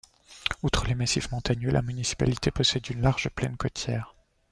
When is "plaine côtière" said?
3.29-4.15